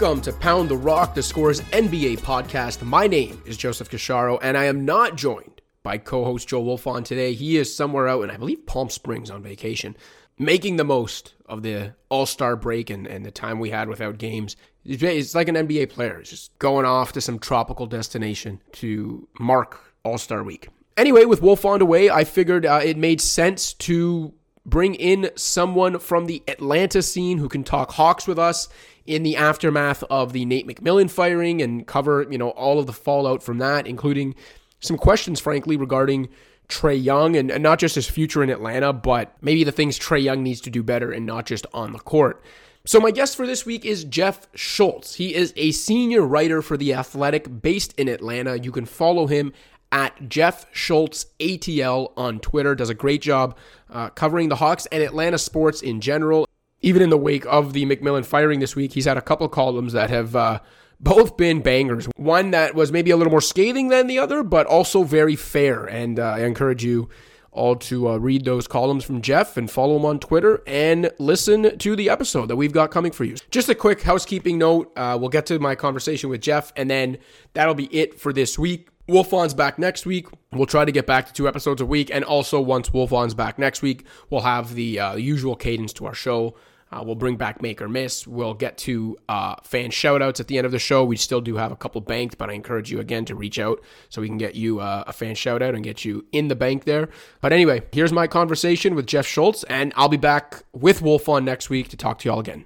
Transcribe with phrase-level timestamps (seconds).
[0.00, 2.82] Welcome to Pound the Rock, the Scores NBA podcast.
[2.82, 7.04] My name is Joseph Casciaro, and I am not joined by co host Joe Wolfond
[7.04, 7.34] today.
[7.34, 9.96] He is somewhere out in, I believe, Palm Springs on vacation,
[10.38, 14.18] making the most of the All Star break and, and the time we had without
[14.18, 14.54] games.
[14.84, 19.80] It's like an NBA player, it's just going off to some tropical destination to mark
[20.04, 20.68] All Star week.
[20.96, 24.32] Anyway, with Wolfond away, I figured uh, it made sense to
[24.68, 28.68] bring in someone from the Atlanta scene who can talk Hawks with us
[29.06, 32.92] in the aftermath of the Nate McMillan firing and cover, you know, all of the
[32.92, 34.34] fallout from that, including
[34.80, 36.28] some questions, frankly, regarding
[36.68, 40.22] Trae Young and, and not just his future in Atlanta, but maybe the things Trae
[40.22, 42.42] Young needs to do better and not just on the court.
[42.84, 45.14] So, my guest for this week is Jeff Schultz.
[45.14, 48.58] He is a senior writer for The Athletic based in Atlanta.
[48.58, 49.52] You can follow him
[49.90, 52.74] at Jeff Schultz ATL on Twitter.
[52.74, 53.56] Does a great job
[53.90, 56.48] uh, covering the Hawks and Atlanta sports in general
[56.80, 59.92] even in the wake of the McMillan firing this week, he's had a couple columns
[59.92, 60.60] that have uh,
[61.00, 62.06] both been bangers.
[62.16, 65.84] One that was maybe a little more scathing than the other, but also very fair.
[65.84, 67.08] And uh, I encourage you
[67.50, 71.76] all to uh, read those columns from Jeff and follow him on Twitter and listen
[71.78, 73.34] to the episode that we've got coming for you.
[73.50, 77.18] Just a quick housekeeping note uh, we'll get to my conversation with Jeff, and then
[77.54, 78.88] that'll be it for this week.
[79.08, 80.26] Wolfond's back next week.
[80.52, 82.10] We'll try to get back to two episodes a week.
[82.12, 86.14] And also, once Wolfond's back next week, we'll have the uh, usual cadence to our
[86.14, 86.54] show.
[86.90, 88.26] Uh, we'll bring back Make or Miss.
[88.26, 91.04] We'll get to uh, fan shoutouts at the end of the show.
[91.04, 93.82] We still do have a couple banked, but I encourage you again to reach out
[94.08, 96.84] so we can get you uh, a fan shoutout and get you in the bank
[96.84, 97.10] there.
[97.40, 101.68] But anyway, here's my conversation with Jeff Schultz, and I'll be back with Wolfond next
[101.68, 102.64] week to talk to y'all again.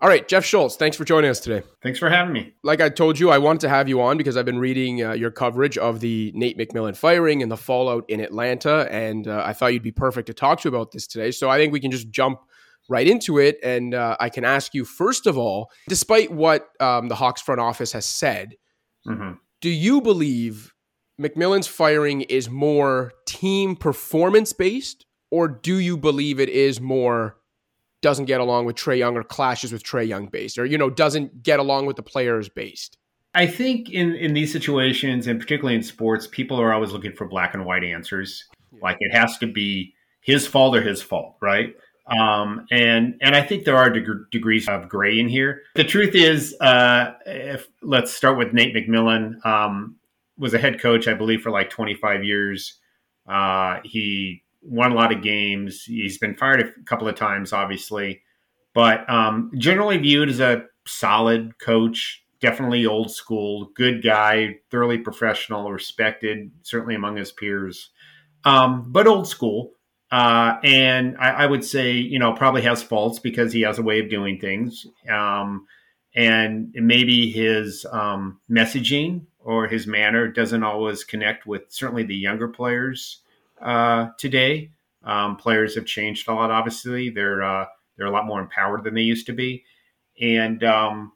[0.00, 1.66] All right, Jeff Schultz, thanks for joining us today.
[1.82, 2.54] Thanks for having me.
[2.62, 5.12] Like I told you, I wanted to have you on because I've been reading uh,
[5.12, 9.52] your coverage of the Nate McMillan firing and the fallout in Atlanta, and uh, I
[9.52, 11.32] thought you'd be perfect to talk to about this today.
[11.32, 12.38] So I think we can just jump
[12.88, 13.58] right into it.
[13.62, 17.60] And uh, I can ask you, first of all, despite what um, the Hawks front
[17.60, 18.54] office has said,
[19.06, 19.32] mm-hmm.
[19.60, 20.74] do you believe
[21.20, 27.36] McMillan's firing is more team performance based, or do you believe it is more
[28.00, 30.90] doesn't get along with Trae Young or clashes with Trae Young based, or you know
[30.90, 32.96] doesn't get along with the players based?
[33.34, 37.26] I think in in these situations, and particularly in sports, people are always looking for
[37.26, 38.44] black and white answers.
[38.72, 38.80] Yeah.
[38.82, 41.74] Like it has to be his fault or his fault, right?
[42.08, 45.62] Um, and and I think there are deg- degrees of gray in here.
[45.74, 49.96] The truth is, uh, if let's start with Nate McMillan, um,
[50.38, 52.78] was a head coach, I believe, for like 25 years.
[53.28, 55.84] Uh, he won a lot of games.
[55.84, 58.22] He's been fired a couple of times, obviously,
[58.74, 62.24] but um, generally viewed as a solid coach.
[62.40, 67.90] Definitely old school, good guy, thoroughly professional, respected, certainly among his peers,
[68.44, 69.72] um, but old school.
[70.12, 73.82] Uh, and I, I, would say, you know, probably has faults because he has a
[73.82, 74.86] way of doing things.
[75.10, 75.66] Um,
[76.14, 82.48] and maybe his um, messaging or his manner doesn't always connect with certainly the younger
[82.48, 83.20] players
[83.62, 84.70] uh, today.
[85.04, 86.50] Um, players have changed a lot.
[86.50, 89.64] Obviously, they're uh, they're a lot more empowered than they used to be,
[90.20, 91.12] and um,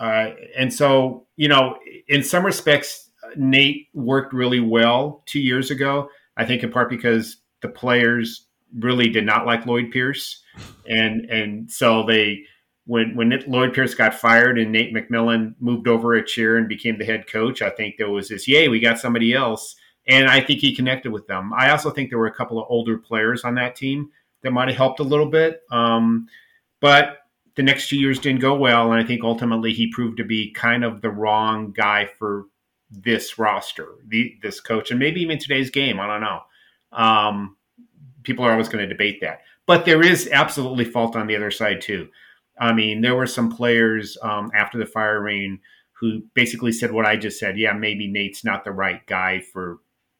[0.00, 1.78] uh, and so you know,
[2.08, 6.08] in some respects, Nate worked really well two years ago.
[6.36, 8.46] I think in part because the players
[8.78, 10.42] really did not like Lloyd Pierce,
[10.86, 12.44] and and so they
[12.86, 16.98] when when Lloyd Pierce got fired and Nate McMillan moved over a chair and became
[16.98, 19.76] the head coach, I think there was this yay we got somebody else,
[20.08, 21.52] and I think he connected with them.
[21.52, 24.10] I also think there were a couple of older players on that team
[24.42, 26.26] that might have helped a little bit, um,
[26.80, 27.18] but
[27.56, 30.52] the next two years didn't go well, and I think ultimately he proved to be
[30.52, 32.46] kind of the wrong guy for
[32.90, 36.00] this roster, the, this coach, and maybe even today's game.
[36.00, 36.40] I don't know.
[36.92, 37.56] Um,
[38.22, 41.50] people are always going to debate that, but there is absolutely fault on the other
[41.50, 42.08] side too.
[42.60, 45.60] I mean, there were some players um, after the firing
[45.92, 47.58] who basically said what I just said.
[47.58, 49.78] Yeah, maybe Nate's not the right guy for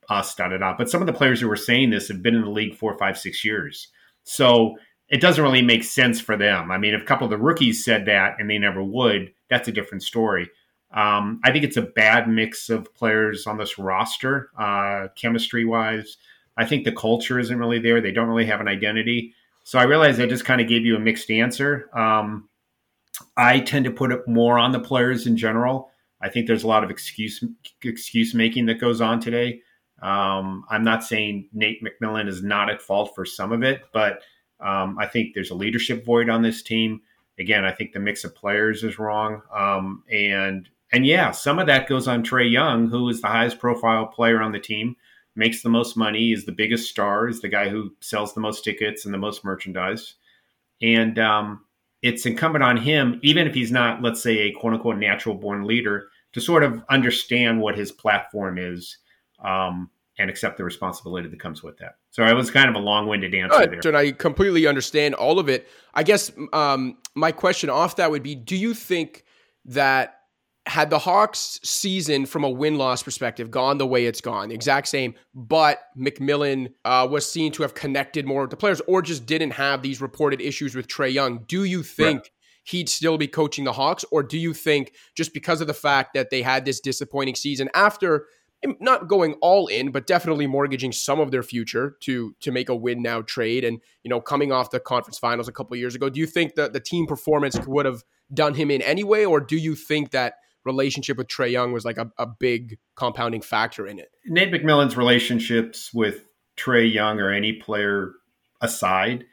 [0.09, 0.35] us.
[0.35, 0.75] Da da da.
[0.77, 2.97] But some of the players who were saying this have been in the league four,
[2.99, 3.89] five, six years,
[4.25, 4.77] so
[5.09, 6.71] it doesn't really make sense for them.
[6.71, 9.69] I mean, if a couple of the rookies said that and they never would, that's
[9.69, 10.51] a different story.
[10.93, 16.17] Um, I think it's a bad mix of players on this roster, uh, chemistry wise.
[16.57, 18.01] I think the culture isn't really there.
[18.01, 19.35] They don't really have an identity.
[19.65, 21.91] So I realize I just kind of gave you a mixed answer.
[21.97, 22.49] Um,
[23.37, 25.91] I tend to put it more on the players in general.
[26.21, 27.45] I think there's a lot of excuse
[27.83, 29.61] excuse making that goes on today.
[30.03, 34.23] Um, I'm not saying Nate McMillan is not at fault for some of it, but
[34.61, 37.01] um, I think there's a leadership void on this team.
[37.39, 41.67] Again, I think the mix of players is wrong, um, and and yeah, some of
[41.67, 44.97] that goes on Trae Young, who is the highest profile player on the team
[45.39, 48.65] makes the most money, is the biggest star, is the guy who sells the most
[48.65, 50.15] tickets and the most merchandise.
[50.83, 51.65] And um,
[52.03, 55.65] it's incumbent on him, even if he's not, let's say, a quote unquote natural born
[55.65, 58.99] leader, to sort of understand what his platform is
[59.45, 61.97] um, and accept the responsibility that comes with that.
[62.11, 63.81] So it was kind of a long winded answer there.
[63.85, 65.69] And I completely understand all of it.
[65.95, 69.25] I guess um, my question off that would be do you think
[69.67, 70.15] that
[70.69, 74.55] had the Hawks season from a win loss perspective gone the way it's gone, the
[74.55, 79.01] exact same, but McMillan uh, was seen to have connected more with the players or
[79.01, 82.19] just didn't have these reported issues with Trae Young, do you think?
[82.19, 82.31] Right.
[82.65, 86.13] He'd still be coaching the Hawks, or do you think just because of the fact
[86.13, 88.27] that they had this disappointing season after
[88.81, 92.77] not going all in, but definitely mortgaging some of their future to to make a
[92.77, 96.09] win now trade, and you know coming off the conference finals a couple years ago,
[96.09, 98.03] do you think that the team performance would have
[98.33, 100.35] done him in anyway, or do you think that
[100.65, 104.11] relationship with Trae Young was like a, a big compounding factor in it.
[104.27, 106.27] Nate McMillan's relationships with
[106.57, 108.13] Trae Young or any player
[108.61, 109.25] aside,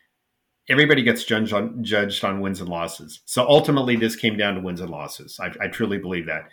[0.70, 3.22] everybody gets judged on judged on wins and losses.
[3.26, 5.40] So ultimately, this came down to wins and losses.
[5.40, 6.50] I, I truly believe that.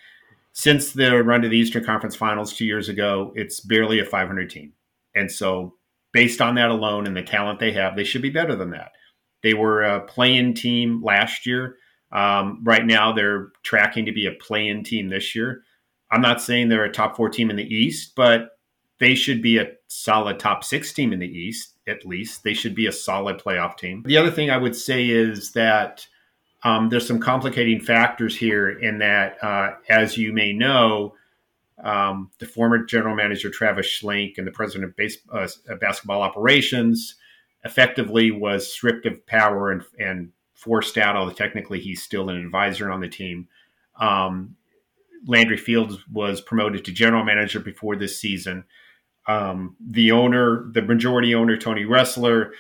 [0.53, 4.51] Since the run to the Eastern Conference Finals two years ago, it's barely a 500
[4.51, 4.73] team,
[5.15, 5.77] and so
[6.13, 8.93] based on that alone and the talent they have, they should be better than that.
[9.43, 11.77] They were a play-in team last year.
[12.13, 15.63] Um, right now, they're tracking to be a play-in team this year.
[16.11, 18.51] I'm not saying they're a top four team in the East, but
[19.01, 22.45] they should be a solid top six team in the East, at least.
[22.45, 24.03] They should be a solid playoff team.
[24.07, 26.07] The other thing I would say is that
[26.65, 31.15] um, there's some complicating factors here in that, uh, as you may know,
[31.83, 35.49] um, the former general manager Travis Schlenk and the president of base, uh,
[35.81, 37.17] basketball operations
[37.65, 42.91] effectively was stripped of power and, and forced out, although technically he's still an advisor
[42.91, 43.49] on the team.
[43.99, 44.57] Um,
[45.27, 48.65] Landry Fields was promoted to general manager before this season.
[49.27, 52.51] Um, the owner, the majority owner, Tony Ressler,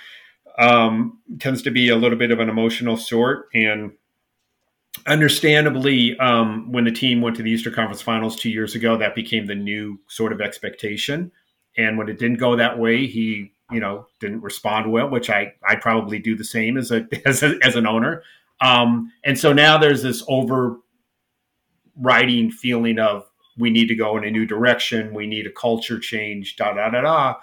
[0.58, 3.48] um, tends to be a little bit of an emotional sort.
[3.54, 3.92] And
[5.06, 9.14] understandably, um, when the team went to the Eastern Conference Finals two years ago, that
[9.14, 11.32] became the new sort of expectation.
[11.76, 15.54] And when it didn't go that way, he you know didn't respond well, which I
[15.66, 18.22] I probably do the same as a as, a, as an owner.
[18.60, 20.80] Um, and so now there's this overriding
[22.50, 23.24] feeling of
[23.58, 26.90] we need to go in a new direction, we need a culture change, da da
[26.90, 27.34] da da.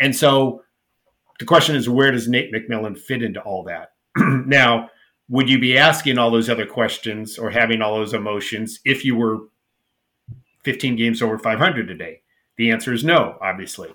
[0.00, 0.62] And so
[1.42, 3.94] the question is, where does Nate McMillan fit into all that?
[4.16, 4.90] now,
[5.28, 9.16] would you be asking all those other questions or having all those emotions if you
[9.16, 9.48] were
[10.62, 12.22] 15 games over 500 today?
[12.58, 13.92] The answer is no, obviously.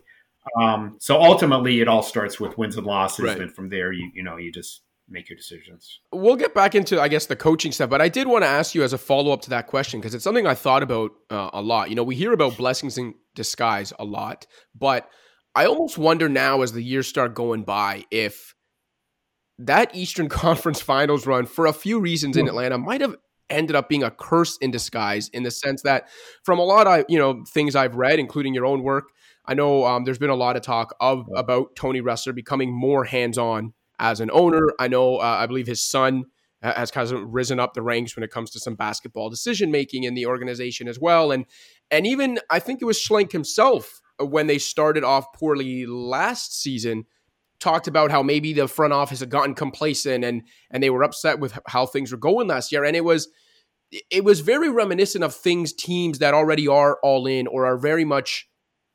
[0.59, 3.39] Um, so ultimately, it all starts with wins and losses, right.
[3.39, 6.01] and from there, you you know, you just make your decisions.
[6.11, 8.75] We'll get back into, I guess, the coaching stuff, but I did want to ask
[8.75, 11.49] you as a follow up to that question because it's something I thought about uh,
[11.53, 11.89] a lot.
[11.89, 15.09] You know, we hear about blessings in disguise a lot, but
[15.57, 18.53] I almost wonder now as the years start going by if
[19.57, 23.15] that Eastern Conference Finals run, for a few reasons in Atlanta, might have
[23.49, 26.09] ended up being a curse in disguise in the sense that
[26.43, 29.05] from a lot of you know things I've read, including your own work,
[29.47, 33.05] I know um, there's been a lot of talk of about Tony Ressler becoming more
[33.05, 34.61] hands on as an owner.
[34.79, 36.25] I know, uh, I believe his son
[36.61, 40.03] has kind of risen up the ranks when it comes to some basketball decision making
[40.03, 41.31] in the organization as well.
[41.31, 41.45] And
[41.89, 46.59] and even I think it was Schlenk himself uh, when they started off poorly last
[46.61, 47.05] season
[47.59, 51.39] talked about how maybe the front office had gotten complacent and and they were upset
[51.39, 53.29] with how things were going last year and it was
[54.11, 58.05] it was very reminiscent of things teams that already are all in or are very
[58.05, 58.47] much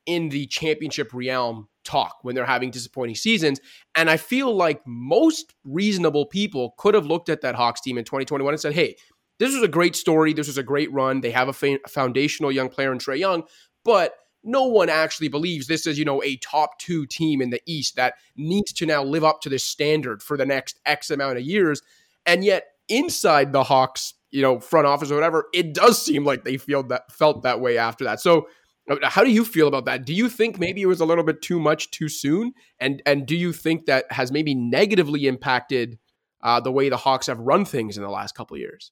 [0.06, 3.60] in the championship realm talk when they're having disappointing seasons.
[3.94, 8.04] And I feel like most reasonable people could have looked at that Hawks team in
[8.04, 8.96] 2021 and said, hey,
[9.38, 10.32] this was a great story.
[10.32, 11.20] This was a great run.
[11.20, 13.44] They have a foundational young player in Trae Young,
[13.84, 17.60] but no one actually believes this is, you know, a top two team in the
[17.66, 21.38] East that needs to now live up to this standard for the next X amount
[21.38, 21.82] of years.
[22.26, 26.44] And yet, inside the Hawks, you know, front office or whatever, it does seem like
[26.44, 28.20] they feel that felt that way after that.
[28.20, 28.48] So
[28.88, 30.04] uh, how do you feel about that?
[30.04, 32.52] Do you think maybe it was a little bit too much too soon?
[32.80, 35.98] And and do you think that has maybe negatively impacted
[36.42, 38.90] uh, the way the Hawks have run things in the last couple years?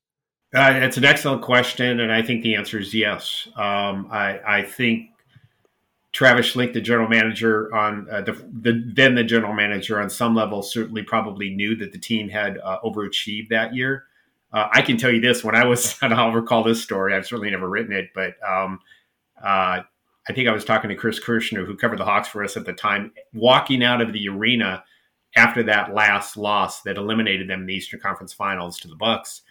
[0.54, 3.46] Uh, it's an excellent question, and I think the answer is yes.
[3.54, 5.09] Um, I, I, think
[6.12, 10.34] Travis Schlenk, the general manager on uh, the, the, then the general manager on some
[10.34, 14.04] level, certainly probably knew that the team had uh, overachieved that year.
[14.52, 17.14] Uh, I can tell you this: when I was, and I'll recall this story.
[17.14, 18.80] I've certainly never written it, but um,
[19.42, 19.82] uh,
[20.28, 22.66] I think I was talking to Chris Kirschner, who covered the Hawks for us at
[22.66, 24.84] the time, walking out of the arena
[25.36, 29.42] after that last loss that eliminated them in the Eastern Conference Finals to the Bucks.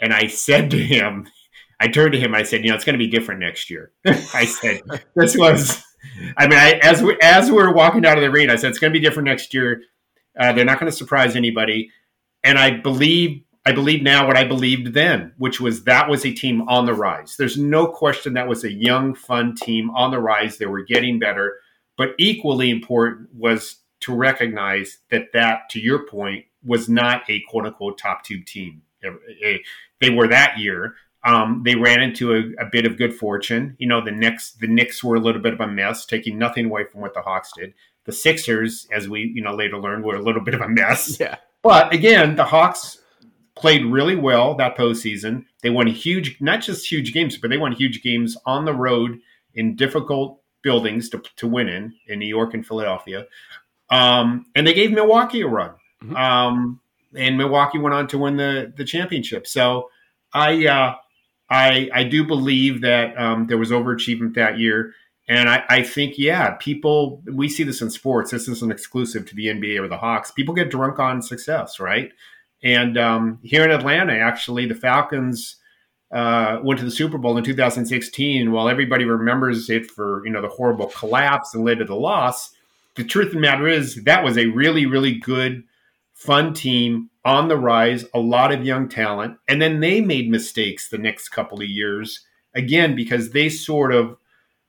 [0.00, 1.28] And I said to him,
[1.78, 3.92] I turned to him, I said, you know, it's going to be different next year.
[4.06, 4.80] I said,
[5.14, 5.82] this was,
[6.36, 8.70] I mean, I, as we as we were walking out of the arena, I said
[8.70, 9.82] it's going to be different next year.
[10.38, 11.90] Uh, they're not going to surprise anybody,
[12.44, 16.32] and I believe I believe now what I believed then, which was that was a
[16.32, 17.36] team on the rise.
[17.36, 20.56] There's no question that was a young, fun team on the rise.
[20.56, 21.58] They were getting better,
[21.96, 27.66] but equally important was to recognize that that, to your point, was not a quote
[27.66, 28.82] unquote top two team.
[30.00, 30.94] They were that year.
[31.22, 33.76] Um, they ran into a, a, bit of good fortune.
[33.78, 36.66] You know, the Knicks, the Knicks were a little bit of a mess, taking nothing
[36.66, 37.74] away from what the Hawks did.
[38.04, 41.20] The Sixers, as we you know later learned, were a little bit of a mess.
[41.20, 41.36] Yeah.
[41.62, 43.00] But again, the Hawks
[43.54, 45.44] played really well that postseason.
[45.62, 49.20] They won huge, not just huge games, but they won huge games on the road
[49.54, 53.26] in difficult buildings to, to win in, in New York and Philadelphia.
[53.90, 55.72] Um, and they gave Milwaukee a run.
[56.02, 56.16] Mm-hmm.
[56.16, 56.80] Um,
[57.14, 59.46] and Milwaukee went on to win the, the championship.
[59.46, 59.90] So
[60.32, 60.94] I, uh,
[61.50, 64.94] I, I do believe that um, there was overachievement that year.
[65.28, 68.30] And I, I, think, yeah, people, we see this in sports.
[68.30, 70.30] This isn't exclusive to the NBA or the Hawks.
[70.30, 72.12] People get drunk on success, right?
[72.62, 75.56] And um, here in Atlanta, actually, the Falcons
[76.12, 78.50] uh, went to the Super Bowl in 2016.
[78.50, 82.50] While everybody remembers it for, you know, the horrible collapse and led to the loss,
[82.96, 85.64] the truth of the matter is that was a really, really good,
[86.12, 89.36] fun team on the rise, a lot of young talent.
[89.48, 92.24] And then they made mistakes the next couple of years,
[92.54, 94.16] again, because they sort of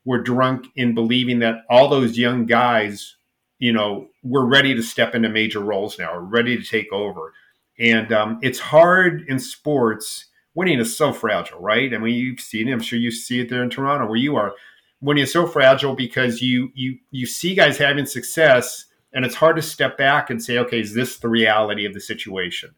[0.05, 3.15] were drunk in believing that all those young guys,
[3.60, 7.34] you know, were ready to step into major roles now, ready to take over.
[7.79, 10.25] And um, it's hard in sports.
[10.53, 11.93] Winning is so fragile, right?
[11.93, 12.74] I mean, you've seen it.
[12.74, 14.53] I'm sure you see it there in Toronto where you are.
[15.00, 19.55] Winning is so fragile because you you you see guys having success, and it's hard
[19.57, 22.73] to step back and say, okay, is this the reality of the situation?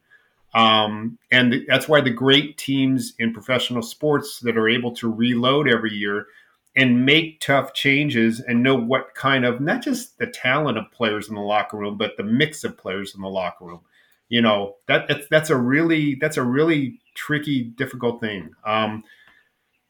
[0.54, 5.68] Um, and that's why the great teams in professional sports that are able to reload
[5.68, 6.28] every year
[6.76, 11.30] and make tough changes and know what kind of not just the talent of players
[11.30, 13.82] in the locker room, but the mix of players in the locker room.
[14.30, 18.52] You know that that's, that's a really that's a really tricky, difficult thing.
[18.66, 19.04] Um,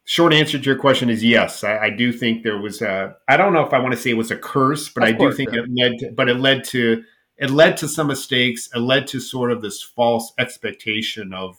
[0.06, 1.64] short answer to your question is yes.
[1.64, 3.16] I, I, do think there was a.
[3.28, 5.14] I don't know if I want to say it was a curse, but of I
[5.18, 5.62] course, do think yeah.
[5.62, 6.00] it led.
[6.00, 7.04] To, but it led to
[7.38, 8.70] it led to some mistakes.
[8.74, 11.58] It led to sort of this false expectation of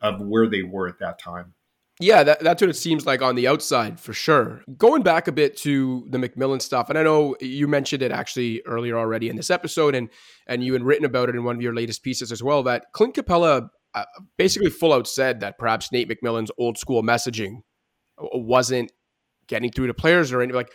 [0.00, 1.54] of where they were at that time.
[2.00, 4.64] Yeah, that, that's what it seems like on the outside for sure.
[4.76, 8.62] Going back a bit to the McMillan stuff, and I know you mentioned it actually
[8.66, 10.08] earlier already in this episode, and
[10.48, 12.64] and you had written about it in one of your latest pieces as well.
[12.64, 14.04] That Clint Capela uh,
[14.36, 17.62] basically full out said that perhaps Nate McMillan's old school messaging
[18.18, 18.92] wasn't
[19.46, 20.56] getting through to players or anything.
[20.56, 20.72] Like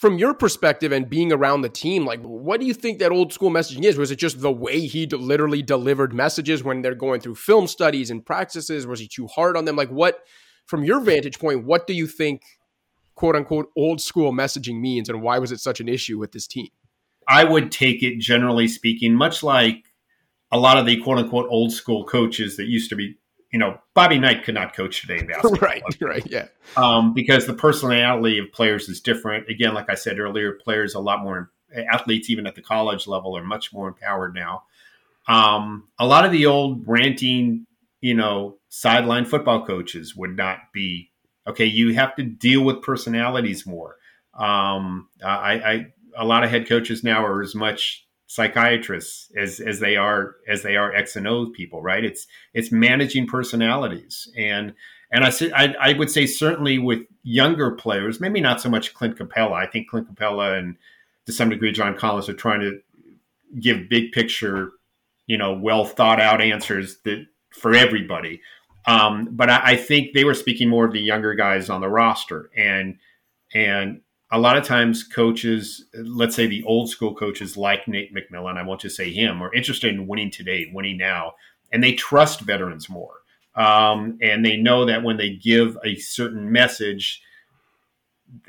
[0.00, 3.32] from your perspective and being around the team, like what do you think that old
[3.32, 3.98] school messaging is?
[3.98, 8.10] Was it just the way he literally delivered messages when they're going through film studies
[8.10, 8.86] and practices?
[8.86, 9.76] Was he too hard on them?
[9.76, 10.20] Like what,
[10.66, 12.42] from your vantage point, what do you think
[13.14, 16.46] quote unquote old school messaging means and why was it such an issue with this
[16.46, 16.68] team?
[17.28, 19.84] I would take it generally speaking, much like
[20.50, 23.18] a lot of the quote unquote old school coaches that used to be
[23.52, 25.58] you know, Bobby Knight could not coach today in basketball.
[25.60, 26.46] right, right, yeah.
[26.76, 29.48] Um, because the personality of players is different.
[29.48, 31.50] Again, like I said earlier, players a lot more
[31.92, 34.62] athletes, even at the college level, are much more empowered now.
[35.26, 37.66] Um, a lot of the old ranting,
[38.00, 41.10] you know, sideline football coaches would not be
[41.46, 41.66] okay.
[41.66, 43.96] You have to deal with personalities more.
[44.34, 49.80] Um, I, I, a lot of head coaches now are as much psychiatrists as as
[49.80, 52.04] they are as they are X and O people, right?
[52.04, 54.72] It's it's managing personalities and
[55.10, 59.18] and I, I, I would say certainly with younger players, maybe not so much Clint
[59.18, 59.54] Capela.
[59.54, 60.76] I think Clint Capela and
[61.26, 62.80] to some degree John Collins are trying to
[63.60, 64.70] give big picture,
[65.26, 68.42] you know, well thought out answers that for everybody.
[68.86, 71.88] Um, but I, I think they were speaking more of the younger guys on the
[71.88, 72.96] roster and
[73.52, 78.56] and a lot of times coaches, let's say the old school coaches like Nate McMillan,
[78.56, 81.32] I won't just say him, are interested in winning today, winning now,
[81.72, 83.14] and they trust veterans more.
[83.56, 87.22] Um, and they know that when they give a certain message,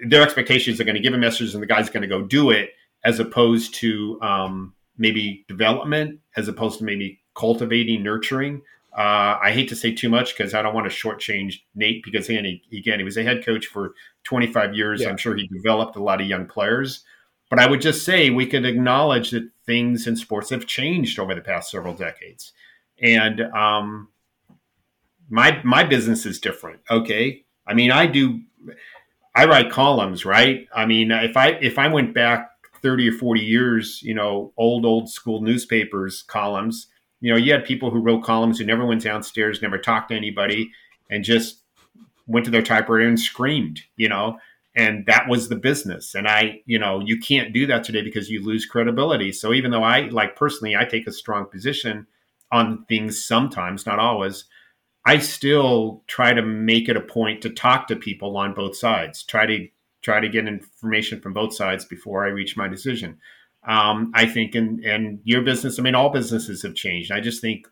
[0.07, 2.51] their expectations are going to give a message and the guy's going to go do
[2.51, 2.69] it,
[3.03, 8.61] as opposed to um, maybe development, as opposed to maybe cultivating, nurturing.
[8.97, 12.27] Uh, I hate to say too much because I don't want to shortchange Nate because
[12.27, 12.35] he,
[12.77, 13.93] again, he was a head coach for
[14.25, 15.01] 25 years.
[15.01, 15.09] Yeah.
[15.09, 17.03] I'm sure he developed a lot of young players.
[17.49, 21.35] But I would just say we could acknowledge that things in sports have changed over
[21.35, 22.53] the past several decades.
[23.01, 24.09] And um,
[25.29, 26.81] my my business is different.
[26.89, 28.41] Okay, I mean I do
[29.35, 30.67] I write columns, right?
[30.73, 34.85] I mean if I if I went back 30 or 40 years, you know, old
[34.85, 36.87] old school newspapers columns
[37.21, 40.15] you know, you had people who wrote columns who never went downstairs, never talked to
[40.15, 40.71] anybody,
[41.09, 41.61] and just
[42.27, 44.37] went to their typewriter and screamed, you know,
[44.75, 46.15] and that was the business.
[46.15, 49.31] And I, you know, you can't do that today because you lose credibility.
[49.31, 52.07] So even though I, like personally, I take a strong position
[52.51, 54.45] on things sometimes, not always,
[55.05, 59.23] I still try to make it a point to talk to people on both sides.
[59.23, 59.67] Try to
[60.01, 63.19] try to get information from both sides before I reach my decision.
[63.67, 67.11] Um, I think and in your business, I mean, all businesses have changed.
[67.11, 67.67] I just think,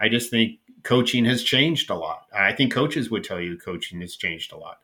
[0.00, 2.22] I just think coaching has changed a lot.
[2.34, 4.78] I think coaches would tell you coaching has changed a lot,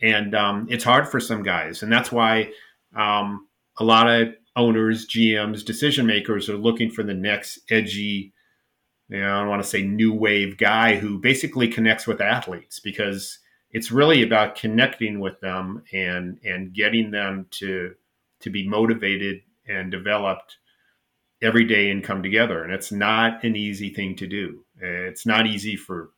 [0.00, 2.50] and um, it's hard for some guys, and that's why
[2.96, 3.46] um,
[3.78, 8.32] a lot of owners, GMs, decision makers are looking for the next edgy
[9.08, 12.80] you know, I don't want to say new wave guy who basically connects with athletes
[12.80, 13.38] because
[13.70, 17.94] it's really about connecting with them and and getting them to
[18.40, 20.56] to be motivated and developed
[21.42, 22.62] every day and come together.
[22.64, 24.64] And it's not an easy thing to do.
[24.80, 26.10] It's not easy for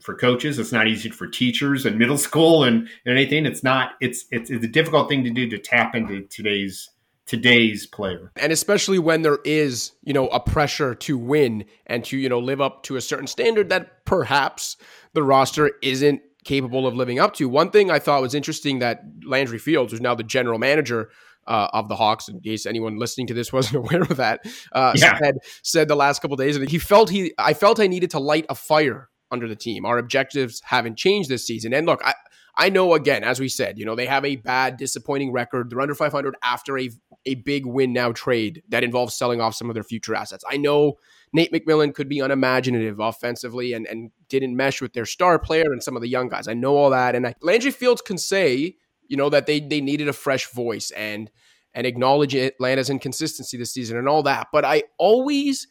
[0.00, 0.58] for coaches.
[0.58, 3.46] It's not easy for teachers and middle school and, and anything.
[3.46, 3.92] It's not.
[4.00, 6.90] It's, it's it's a difficult thing to do to tap into today's
[7.26, 8.30] today's player.
[8.36, 12.38] And especially when there is, you know, a pressure to win and to, you know,
[12.38, 14.76] live up to a certain standard that perhaps
[15.14, 17.48] the roster isn't capable of living up to.
[17.48, 21.08] One thing I thought was interesting that Landry Fields, who's now the general manager
[21.46, 24.40] uh, of the Hawks, in case anyone listening to this wasn't aware of that,
[24.72, 25.18] uh, yeah.
[25.18, 28.18] said, said the last couple days that he felt he, I felt I needed to
[28.18, 29.84] light a fire under the team.
[29.84, 31.74] Our objectives haven't changed this season.
[31.74, 32.14] And look, I,
[32.56, 35.70] I know again, as we said, you know, they have a bad, disappointing record.
[35.70, 36.88] They're under 500 after a,
[37.26, 40.44] a big win now trade that involves selling off some of their future assets.
[40.48, 40.94] I know
[41.32, 45.82] Nate McMillan could be unimaginative offensively and, and didn't mesh with their star player and
[45.82, 46.46] some of the young guys.
[46.46, 47.16] I know all that.
[47.16, 48.76] And I, Landry Fields can say,
[49.08, 51.30] you know, that they they needed a fresh voice and
[51.74, 54.48] and acknowledge Atlanta's inconsistency this season and all that.
[54.52, 55.66] But I always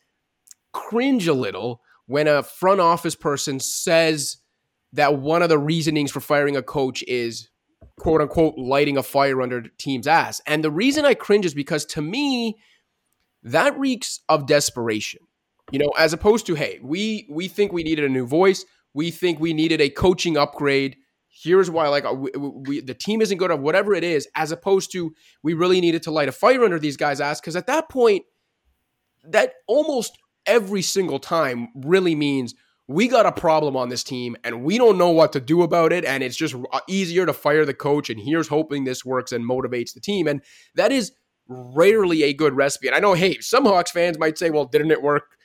[0.73, 4.37] cringe a little when a front office person says
[4.91, 7.49] that one of the reasonings for firing a coach is
[7.99, 10.41] quote unquote lighting a fire under team's ass.
[10.45, 12.57] And the reason I cringe is because to me,
[13.43, 15.21] that reeks of desperation.
[15.71, 18.65] You know, as opposed to, hey, we we think we needed a new voice.
[18.93, 20.97] We think we needed a coaching upgrade.
[21.35, 24.27] Here's why, like, we, we, the team isn't good at whatever it is.
[24.35, 27.55] As opposed to, we really needed to light a fire under these guys' ass because
[27.55, 28.23] at that point,
[29.25, 32.53] that almost every single time really means
[32.87, 35.93] we got a problem on this team and we don't know what to do about
[35.93, 36.05] it.
[36.05, 38.09] And it's just uh, easier to fire the coach.
[38.09, 40.27] And here's hoping this works and motivates the team.
[40.27, 40.41] And
[40.75, 41.13] that is
[41.47, 42.87] rarely a good recipe.
[42.87, 45.37] And I know, hey, some Hawks fans might say, well, didn't it work?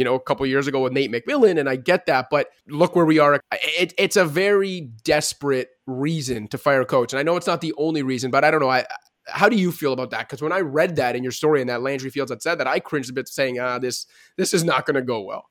[0.00, 2.96] You know, a couple years ago with Nate McMillan, and I get that, but look
[2.96, 3.38] where we are.
[3.52, 7.60] It, it's a very desperate reason to fire a coach, and I know it's not
[7.60, 8.70] the only reason, but I don't know.
[8.70, 8.86] I
[9.26, 10.26] how do you feel about that?
[10.26, 12.66] Because when I read that in your story and that Landry Fields had said that,
[12.66, 14.06] I cringed a bit, saying, "Ah, this
[14.38, 15.50] this is not going to go well."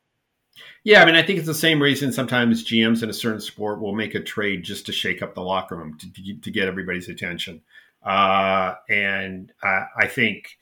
[0.84, 3.82] Yeah, I mean, I think it's the same reason sometimes GMs in a certain sport
[3.82, 7.08] will make a trade just to shake up the locker room to, to get everybody's
[7.08, 7.62] attention.
[8.04, 10.58] Uh, and I, I think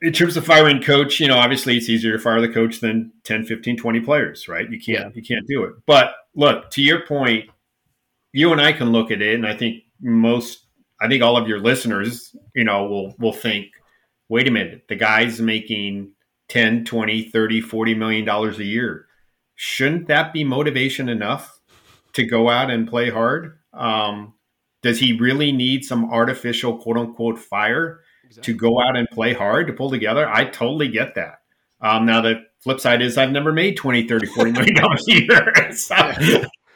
[0.00, 3.12] in terms of firing coach, you know, obviously it's easier to fire the coach than
[3.24, 4.70] 10, 15, 20 players, right?
[4.70, 5.10] You can't, yeah.
[5.14, 5.74] you can't do it.
[5.86, 7.50] But look, to your point,
[8.32, 10.66] you and I can look at it, and I think most,
[11.00, 13.66] I think all of your listeners, you know, will will think,
[14.28, 16.12] wait a minute, the guy's making
[16.48, 19.06] 10, 20, 30, 40 million dollars a year.
[19.54, 21.60] Shouldn't that be motivation enough
[22.12, 23.58] to go out and play hard?
[23.72, 24.34] Um,
[24.82, 28.52] does he really need some artificial quote unquote fire exactly.
[28.52, 30.28] to go out and play hard to pull together?
[30.28, 31.40] I totally get that.
[31.80, 35.12] Um, now the flip side is I've never made 20, 30, 40 million dollars a
[35.12, 35.72] year.
[35.72, 35.94] so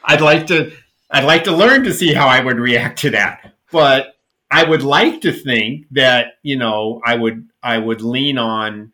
[0.03, 0.71] I'd like to
[1.09, 3.53] I'd like to learn to see how I would react to that.
[3.71, 4.15] But
[4.49, 8.91] I would like to think that, you know, I would I would lean on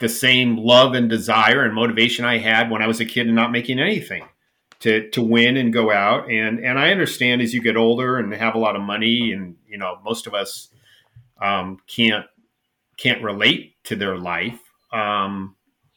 [0.00, 3.36] the same love and desire and motivation I had when I was a kid and
[3.36, 4.26] not making anything
[4.80, 6.30] to to win and go out.
[6.30, 9.56] And and I understand as you get older and have a lot of money, and
[9.74, 10.68] you know most of us
[11.42, 12.26] um, can't
[12.96, 14.60] can't relate to their life.
[14.92, 15.56] Um,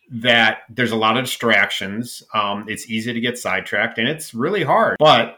[0.09, 2.23] that there's a lot of distractions.
[2.33, 4.95] Um, it's easy to get sidetracked, and it's really hard.
[4.97, 5.37] But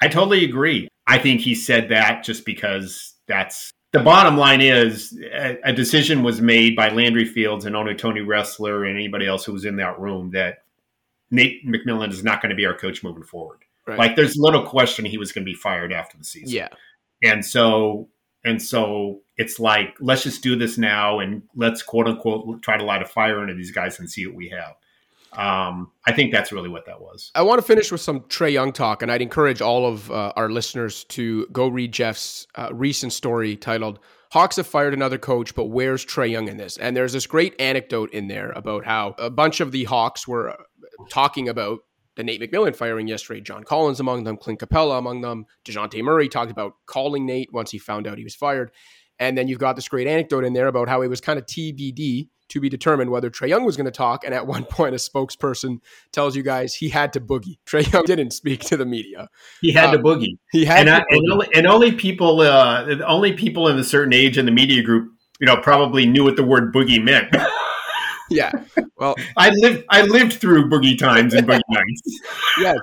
[0.00, 0.88] I totally agree.
[1.06, 6.24] I think he said that just because that's the bottom line is a, a, decision
[6.24, 9.76] was made by Landry Fields and only Tony Ressler and anybody else who was in
[9.76, 10.64] that room that
[11.30, 13.58] Nate McMillan is not going to be our coach moving forward.
[13.86, 13.98] Right.
[13.98, 16.54] Like there's little question he was going to be fired after the season.
[16.54, 16.68] Yeah.
[17.22, 18.08] And so
[18.44, 22.84] and so it's like let's just do this now and let's quote unquote try to
[22.84, 24.74] light a fire under these guys and see what we have.
[25.32, 27.30] Um, I think that's really what that was.
[27.34, 30.34] I want to finish with some Trae Young talk, and I'd encourage all of uh,
[30.36, 33.98] our listeners to go read Jeff's uh, recent story titled
[34.32, 36.78] Hawks have fired another coach, but where's Trae Young in this?
[36.78, 40.52] And there's this great anecdote in there about how a bunch of the Hawks were
[40.52, 40.56] uh,
[41.10, 41.80] talking about
[42.16, 43.40] the Nate McMillan firing yesterday.
[43.40, 45.46] John Collins among them, Clint Capela among them.
[45.64, 48.70] Dejounte Murray talked about calling Nate once he found out he was fired.
[49.18, 51.46] And then you've got this great anecdote in there about how it was kind of
[51.46, 54.24] TBD to be determined whether Trae Young was going to talk.
[54.24, 55.78] And at one point, a spokesperson
[56.12, 57.58] tells you guys he had to boogie.
[57.66, 59.28] Trae Young didn't speak to the media.
[59.60, 60.38] He had uh, to boogie.
[60.50, 64.12] He had and, I, and, only, and only people, uh, only people in a certain
[64.12, 67.34] age in the media group, you know, probably knew what the word boogie meant.
[68.32, 68.52] yeah.
[69.02, 72.20] Well, I lived I lived through boogie times and boogie nights.
[72.58, 72.76] yes,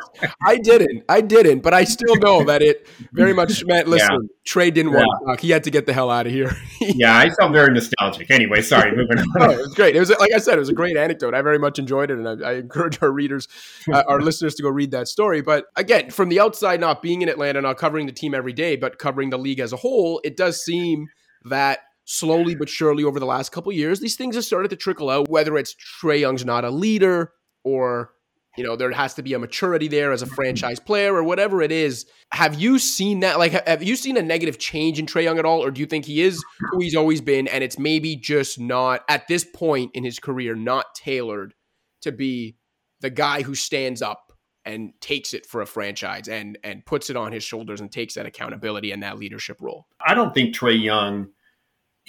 [0.45, 1.05] I didn't.
[1.07, 3.87] I didn't, but I still know that it very much meant.
[3.87, 4.27] Listen, yeah.
[4.45, 4.97] Trae didn't yeah.
[4.97, 5.39] want to talk.
[5.39, 6.51] He had to get the hell out of here.
[6.81, 8.29] yeah, I felt very nostalgic.
[8.29, 9.27] Anyway, sorry, moving on.
[9.35, 9.95] no, it was great.
[9.95, 11.33] It was like I said, it was a great anecdote.
[11.33, 13.47] I very much enjoyed it, and I, I encourage our readers,
[13.91, 15.41] uh, our listeners, to go read that story.
[15.41, 18.75] But again, from the outside, not being in Atlanta, not covering the team every day,
[18.75, 21.07] but covering the league as a whole, it does seem
[21.45, 25.09] that slowly but surely over the last couple years, these things have started to trickle
[25.09, 25.29] out.
[25.29, 27.31] Whether it's Trae Young's not a leader,
[27.63, 28.11] or
[28.57, 31.61] you know there has to be a maturity there as a franchise player, or whatever
[31.61, 32.05] it is.
[32.31, 33.37] Have you seen that?
[33.37, 35.85] Like, have you seen a negative change in Trae Young at all, or do you
[35.85, 39.91] think he is who he's always been, and it's maybe just not at this point
[39.93, 41.53] in his career not tailored
[42.01, 42.57] to be
[43.01, 44.33] the guy who stands up
[44.65, 48.15] and takes it for a franchise and and puts it on his shoulders and takes
[48.15, 49.85] that accountability and that leadership role.
[50.05, 51.29] I don't think Trae Young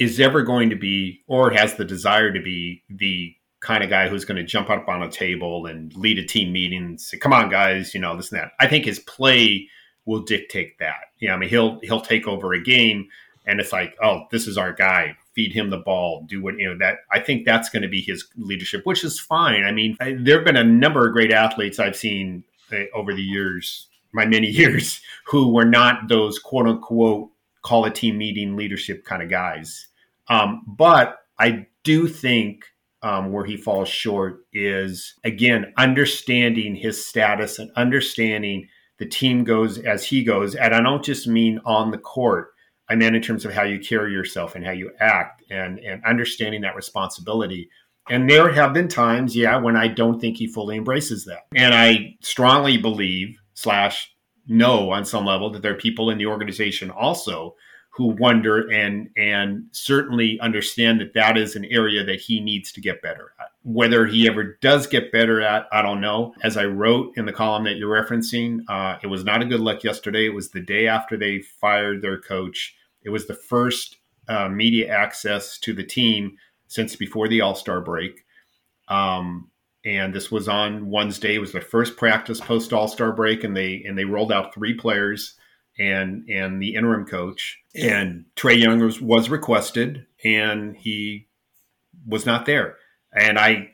[0.01, 4.09] is ever going to be or has the desire to be the kind of guy
[4.09, 7.19] who's going to jump up on a table and lead a team meeting and say,
[7.19, 8.53] "Come on, guys," you know this and that.
[8.59, 9.69] I think his play
[10.07, 11.13] will dictate that.
[11.21, 13.09] Yeah, I mean he'll he'll take over a game
[13.47, 15.17] and it's like, "Oh, this is our guy.
[15.35, 16.25] Feed him the ball.
[16.27, 19.21] Do what you know." That I think that's going to be his leadership, which is
[19.21, 19.65] fine.
[19.65, 23.23] I mean, there have been a number of great athletes I've seen uh, over the
[23.23, 27.31] years, my many years, who were not those quote unquote
[27.63, 29.87] call a team meeting leadership kind of guys.
[30.31, 32.65] Um, but I do think
[33.03, 39.79] um, where he falls short is again understanding his status and understanding the team goes
[39.79, 40.55] as he goes.
[40.55, 42.51] And I don't just mean on the court.
[42.89, 46.05] I mean in terms of how you carry yourself and how you act and and
[46.05, 47.69] understanding that responsibility.
[48.09, 51.47] And there have been times, yeah, when I don't think he fully embraces that.
[51.55, 54.13] And I strongly believe slash
[54.47, 57.55] know on some level that there are people in the organization also
[57.93, 62.81] who wonder and and certainly understand that that is an area that he needs to
[62.81, 63.49] get better at.
[63.63, 66.35] Whether he ever does get better at, I don't know.
[66.43, 69.61] As I wrote in the column that you're referencing, uh, it was not a good
[69.61, 70.27] luck yesterday.
[70.27, 72.77] It was the day after they fired their coach.
[73.03, 73.97] It was the first
[74.29, 76.37] uh, media access to the team
[76.69, 78.25] since before the All Star break.
[78.89, 79.51] Um,
[79.85, 81.35] and this was on Wednesday.
[81.35, 84.55] It was their first practice post All Star break, and they and they rolled out
[84.55, 85.35] three players
[85.79, 87.59] and and the interim coach.
[87.75, 91.29] And Trae Young was, was requested, and he
[92.07, 92.77] was not there.
[93.13, 93.71] And I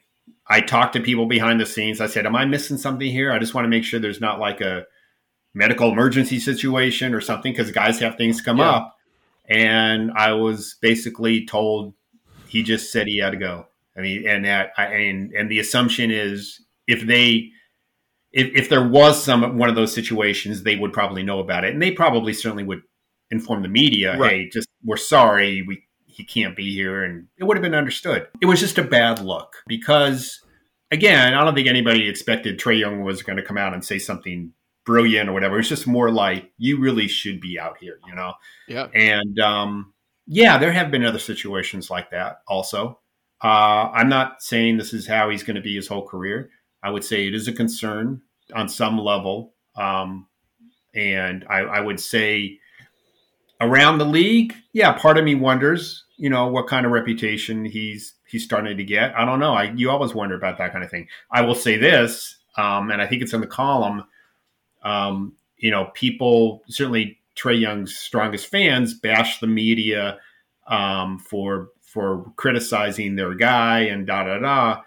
[0.49, 2.01] I talked to people behind the scenes.
[2.01, 3.33] I said, "Am I missing something here?
[3.33, 4.87] I just want to make sure there's not like a
[5.55, 8.71] medical emergency situation or something because guys have things come yeah.
[8.71, 8.97] up."
[9.49, 11.95] And I was basically told
[12.49, 13.67] he just said he had to go.
[13.97, 17.51] I mean, and that I, and and the assumption is if they
[18.37, 21.73] if, if there was some one of those situations, they would probably know about it,
[21.73, 22.83] and they probably certainly would
[23.31, 24.17] inform the media.
[24.19, 24.31] Right.
[24.31, 28.29] Hey, just we're sorry, we he can't be here, and it would have been understood.
[28.43, 30.41] It was just a bad look because,
[30.91, 33.99] again, I don't think anybody expected Trae Young was going to come out and say
[33.99, 34.53] something
[34.85, 35.59] brilliant or whatever.
[35.59, 38.35] It's just more like you really should be out here, you know.
[38.69, 38.89] Yeah.
[38.95, 39.95] And um,
[40.27, 43.01] yeah, there have been other situations like that also.
[43.43, 46.51] Uh, I'm not saying this is how he's going to be his whole career.
[46.83, 48.23] I would say it is a concern
[48.55, 49.55] on some level.
[49.77, 50.27] Um,
[50.95, 52.59] and I, I, would say
[53.61, 58.15] around the league, yeah, part of me wonders, you know, what kind of reputation he's
[58.27, 59.15] he's starting to get.
[59.15, 59.53] I don't know.
[59.53, 61.09] I you always wonder about that kind of thing.
[61.31, 64.05] I will say this, um, and I think it's in the column.
[64.83, 70.19] Um, you know, people certainly Trae Young's strongest fans bash the media
[70.67, 74.81] um, for for criticizing their guy and da da da.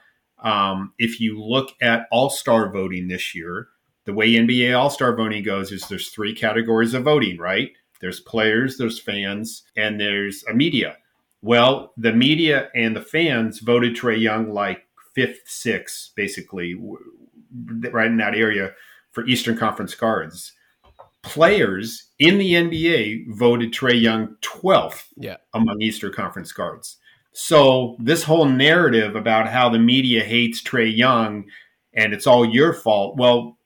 [0.43, 3.67] Um, if you look at All Star voting this year,
[4.06, 7.71] the way NBA All Star voting goes is there's three categories of voting, right?
[8.02, 10.97] There's players, there's fans, and there's a media.
[11.41, 16.75] Well, the media and the fans voted Trae Young like fifth, sixth, basically,
[17.91, 18.73] right in that area
[19.12, 20.54] for Eastern Conference guards.
[21.21, 25.38] Players in the NBA voted Trae Young 12th yeah.
[25.54, 26.97] among Eastern Conference guards.
[27.41, 31.45] So this whole narrative about how the media hates Trae Young
[31.93, 33.15] and it's all your fault.
[33.15, 33.58] Well,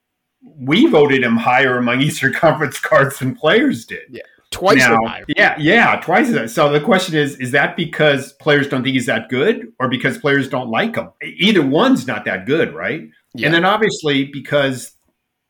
[0.42, 4.04] we voted him higher among Eastern Conference cards than players did.
[4.12, 4.22] Yeah.
[4.52, 8.94] Twice now, Yeah, yeah, twice So the question is, is that because players don't think
[8.94, 11.10] he's that good or because players don't like him?
[11.24, 13.02] Either one's not that good, right?
[13.34, 13.48] Yeah.
[13.48, 14.92] And then obviously because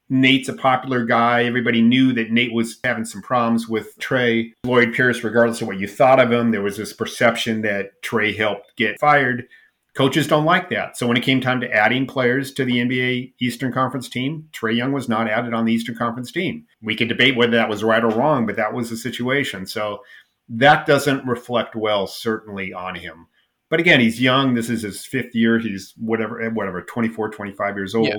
[0.09, 1.43] Nate's a popular guy.
[1.43, 4.51] Everybody knew that Nate was having some problems with Trae.
[4.63, 8.35] Lloyd Pierce, regardless of what you thought of him, there was this perception that Trae
[8.35, 9.47] helped get fired.
[9.95, 10.97] Coaches don't like that.
[10.97, 14.75] So when it came time to adding players to the NBA Eastern Conference team, Trae
[14.75, 16.65] Young was not added on the Eastern Conference team.
[16.81, 19.67] We could debate whether that was right or wrong, but that was the situation.
[19.67, 20.03] So
[20.49, 23.27] that doesn't reflect well, certainly, on him.
[23.69, 24.53] But again, he's young.
[24.53, 25.59] This is his fifth year.
[25.59, 28.07] He's whatever, whatever, 24, 25 years old.
[28.07, 28.17] Yeah.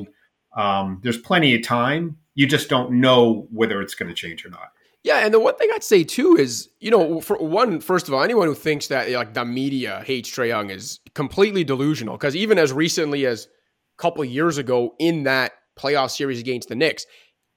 [0.57, 2.17] Um, there's plenty of time.
[2.35, 4.71] You just don't know whether it's going to change or not.
[5.05, 8.15] Yeah, and the one thing I'd say too is, you know, for one, first of
[8.15, 12.17] all, anyone who thinks that like the media hates Trae Young is completely delusional.
[12.17, 16.75] Because even as recently as a couple years ago in that playoff series against the
[16.75, 17.05] Knicks,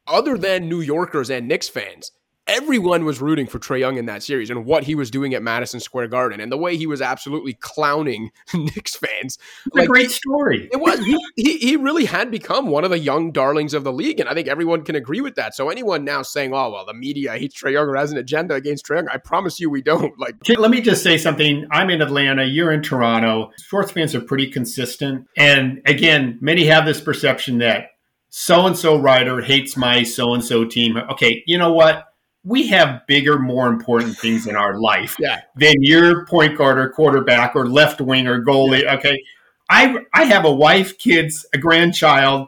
[0.07, 2.12] other than New Yorkers and Knicks fans,
[2.47, 5.43] everyone was rooting for Trae Young in that series and what he was doing at
[5.43, 9.38] Madison Square Garden and the way he was absolutely clowning Knicks fans.
[9.73, 10.69] Like, a great story.
[10.71, 10.99] It was.
[10.99, 14.29] He, he, he really had become one of the young darlings of the league, and
[14.29, 15.55] I think everyone can agree with that.
[15.55, 18.55] So anyone now saying, "Oh well, the media hates Trae Young or has an agenda
[18.55, 19.97] against Trae Young," I promise you, we don't.
[20.17, 21.67] Like, let me just say something.
[21.71, 22.43] I'm in Atlanta.
[22.43, 23.51] You're in Toronto.
[23.57, 27.89] Sports fans are pretty consistent, and again, many have this perception that
[28.29, 30.97] so and so writer hates my so and so team.
[31.12, 32.07] Okay, you know what?
[32.47, 35.41] We have bigger, more important things in our life yeah.
[35.57, 38.89] than your point guard or quarterback or left wing or goalie.
[38.89, 39.21] Okay.
[39.69, 42.47] I, I have a wife, kids, a grandchild,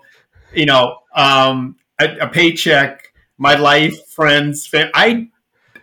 [0.53, 4.73] you know, um, a, a, paycheck, my life, friends.
[4.73, 5.27] I,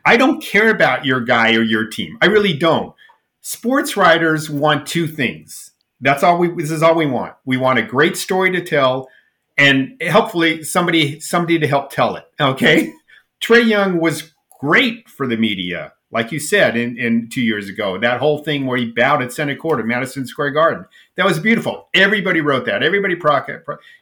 [0.06, 2.16] I don't care about your guy or your team.
[2.22, 2.94] I really don't.
[3.42, 5.72] Sports writers want two things.
[6.00, 7.34] That's all we, this is all we want.
[7.44, 9.10] We want a great story to tell
[9.58, 12.24] and hopefully somebody, somebody to help tell it.
[12.40, 12.94] Okay.
[13.40, 17.98] Trae Young was great for the media, like you said, in, in two years ago.
[17.98, 20.86] That whole thing where he bowed at center Court at Madison Square Garden.
[21.16, 21.88] That was beautiful.
[21.94, 22.82] Everybody wrote that.
[22.82, 23.44] Everybody pro-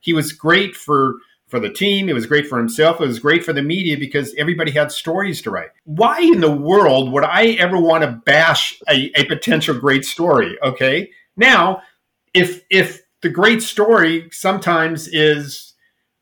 [0.00, 1.16] he was great for
[1.48, 2.08] for the team.
[2.08, 3.00] It was great for himself.
[3.00, 5.68] It was great for the media because everybody had stories to write.
[5.84, 10.58] Why in the world would I ever want to bash a, a potential great story?
[10.62, 11.10] Okay.
[11.36, 11.82] Now,
[12.32, 15.74] if if the great story sometimes is,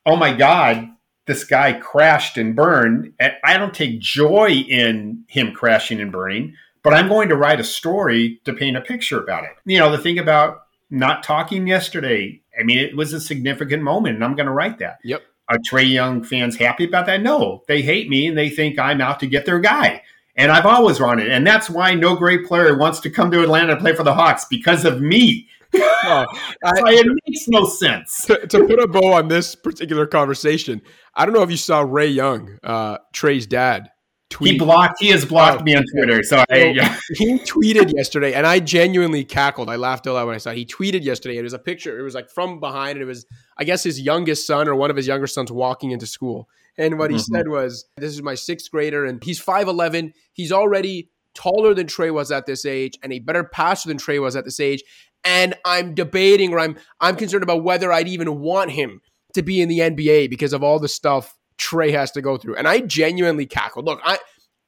[0.05, 0.87] oh my God,
[1.25, 3.13] this guy crashed and burned.
[3.19, 7.59] And I don't take joy in him crashing and burning, but I'm going to write
[7.59, 9.51] a story to paint a picture about it.
[9.65, 14.15] You know, the thing about not talking yesterday, I mean, it was a significant moment,
[14.15, 14.99] and I'm going to write that.
[15.03, 15.23] Yep.
[15.49, 17.21] Are Trae Young fans happy about that?
[17.21, 20.01] No, they hate me and they think I'm out to get their guy.
[20.35, 23.73] And I've always wanted, and that's why no great player wants to come to Atlanta
[23.73, 25.47] and play for the Hawks because of me.
[25.75, 26.25] I,
[26.63, 28.25] it makes no sense.
[28.25, 30.81] To, to, put a bow on this particular conversation,
[31.15, 33.89] I don't know if you saw Ray Young, uh, Trae's dad.
[34.29, 34.53] Tweet.
[34.53, 34.99] He blocked.
[34.99, 36.23] He has blocked oh, me on Twitter.
[36.23, 36.97] So I, yeah.
[37.13, 39.69] he tweeted yesterday, and I genuinely cackled.
[39.69, 40.57] I laughed out loud when I saw it.
[40.57, 41.37] he tweeted yesterday.
[41.37, 41.99] It was a picture.
[41.99, 44.89] It was like from behind, and it was I guess his youngest son or one
[44.89, 46.49] of his younger sons walking into school.
[46.79, 47.35] And what he mm-hmm.
[47.35, 50.13] said was, "This is my sixth grader, and he's five eleven.
[50.33, 54.21] He's already taller than Trae was at this age, and a better passer than Trae
[54.21, 54.83] was at this age
[55.23, 59.01] and I'm debating or I'm I'm concerned about whether I'd even want him
[59.33, 62.55] to be in the NBA because of all the stuff Trae has to go through.
[62.55, 63.85] And I genuinely cackled.
[63.85, 64.17] Look, I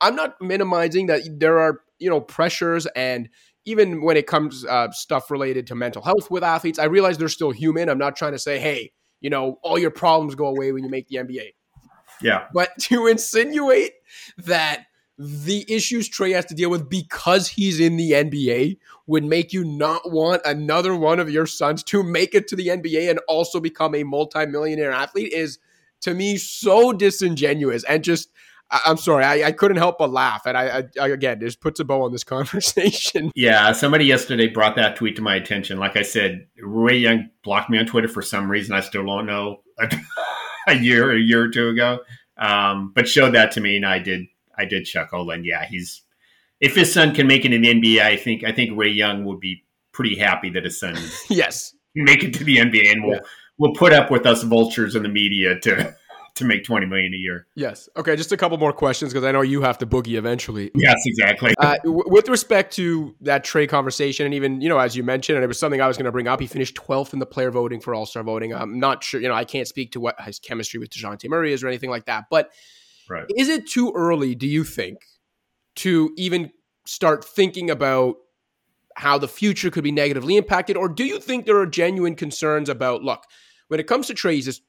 [0.02, 3.30] I'm not minimizing that there are, you know, pressures and
[3.66, 7.30] even when it comes uh, stuff related to mental health with athletes, I realize they're
[7.30, 7.90] still human.
[7.90, 8.92] I'm not trying to say, hey,
[9.22, 11.54] you know, all your problems go away when you make the NBA.
[12.22, 12.46] Yeah.
[12.54, 13.94] But to insinuate
[14.38, 14.86] that
[15.18, 19.64] the issues Trae has to deal with because he's in the NBA would make you
[19.64, 23.60] not want another one of your sons to make it to the NBA and also
[23.60, 25.60] become a multimillionaire athlete is
[26.02, 28.30] to me so disingenuous and just
[28.72, 31.86] I'm sorry, I, I couldn't help but laugh, and I, I, again just puts a
[31.86, 33.32] bow on this conversation.
[33.36, 35.78] Yeah, somebody yesterday brought that tweet to my attention.
[35.78, 38.74] Like I said, Ray Young blocked me on Twitter for some reason.
[38.74, 39.62] I still don't know
[40.68, 42.00] a year, a year or two ago,
[42.38, 44.26] um, but showed that to me, and I did
[44.58, 45.30] I did chuckle.
[45.32, 46.04] And yeah, he's
[46.60, 49.26] if his son can make it in the NBA, I think I think Ray Young
[49.26, 50.98] would be pretty happy that his son
[51.30, 53.20] yes make it to the NBA and will yeah.
[53.58, 55.96] will put up with us vultures in the media to
[56.36, 57.48] to make 20 million a year.
[57.56, 57.88] Yes.
[57.96, 60.70] Okay, just a couple more questions because I know you have to boogie eventually.
[60.76, 61.54] Yes, exactly.
[61.58, 65.38] Uh, w- with respect to that trade conversation, and even, you know, as you mentioned,
[65.38, 67.26] and it was something I was going to bring up, he finished 12th in the
[67.26, 68.54] player voting for All Star voting.
[68.54, 71.54] I'm not sure, you know, I can't speak to what his chemistry with Dejounte Murray
[71.54, 72.26] is or anything like that.
[72.30, 72.52] But
[73.10, 73.26] Right.
[73.38, 74.98] Is it too early, do you think,
[75.78, 76.52] to even
[76.86, 78.16] start thinking about
[78.96, 80.78] how the future could be negatively impacted?
[80.78, 83.24] Or do you think there are genuine concerns about, look,
[83.68, 84.62] when it comes to Trae, he's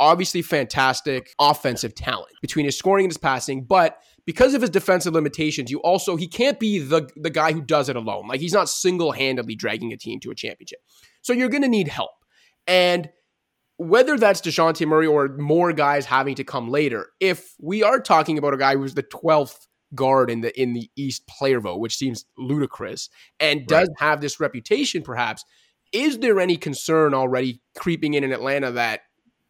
[0.00, 5.12] obviously fantastic offensive talent between his scoring and his passing, but because of his defensive
[5.12, 8.26] limitations, you also he can't be the the guy who does it alone.
[8.26, 10.78] Like he's not single-handedly dragging a team to a championship.
[11.20, 12.12] So you're going to need help.
[12.66, 13.10] And
[13.76, 18.38] whether that's Dejounte Murray or more guys having to come later, if we are talking
[18.38, 21.96] about a guy who's the 12th guard in the in the East player vote, which
[21.96, 23.08] seems ludicrous,
[23.40, 23.96] and does right.
[23.98, 25.44] have this reputation perhaps,
[25.92, 29.00] is there any concern already creeping in in Atlanta that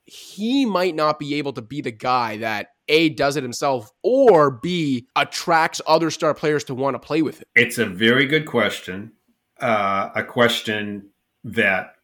[0.06, 4.50] he might not be able to be the guy that a does it himself or
[4.50, 7.44] b attracts other star players to want to play with him?
[7.54, 9.12] It's a very good question
[9.60, 11.10] uh, a question
[11.44, 11.94] that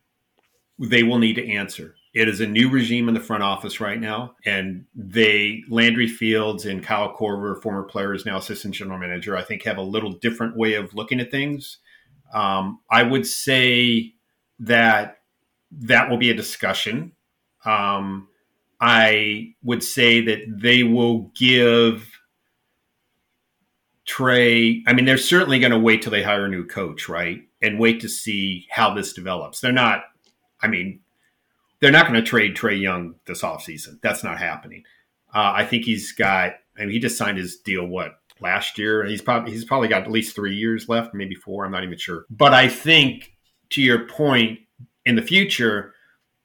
[0.79, 4.01] they will need to answer it is a new regime in the front office right
[4.01, 9.43] now, and they Landry Fields and Kyle Korver, former players, now assistant general manager, I
[9.43, 11.79] think have a little different way of looking at things.
[12.35, 14.15] Um, I would say
[14.59, 15.19] that
[15.71, 17.13] that will be a discussion.
[17.65, 18.29] Um,
[18.81, 22.09] I would say that they will give
[24.09, 24.83] Trae.
[24.87, 27.43] I mean, they're certainly going to wait till they hire a new coach, right?
[27.63, 29.61] And wait to see how this develops.
[29.61, 30.05] They're not.
[30.63, 31.01] I mean,
[31.81, 34.01] they're not going to trade Trae Young this offseason.
[34.03, 34.85] That's not happening.
[35.35, 36.55] Uh, I think he's got.
[36.77, 37.87] I mean, he just signed his deal.
[37.87, 39.05] What last year?
[39.05, 41.65] He's probably he's probably got at least three years left, maybe four.
[41.65, 42.27] I'm not even sure.
[42.31, 43.33] But I think
[43.71, 44.61] to your point,
[45.07, 45.95] in the future,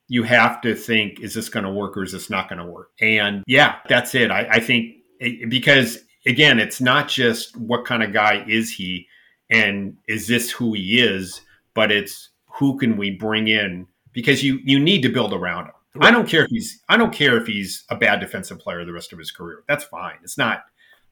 [0.07, 2.71] you have to think: is this going to work or is this not going to
[2.71, 2.91] work?
[3.01, 4.31] And yeah, that's it.
[4.31, 9.07] I, I think it, because again, it's not just what kind of guy is he,
[9.49, 11.41] and is this who he is,
[11.73, 15.73] but it's who can we bring in because you you need to build around him.
[15.93, 16.07] Right.
[16.07, 18.93] I don't care if he's I don't care if he's a bad defensive player the
[18.93, 19.63] rest of his career.
[19.67, 20.15] That's fine.
[20.23, 20.63] It's not